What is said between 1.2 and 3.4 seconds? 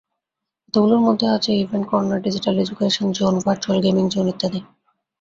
আছে event corner, digital education zone,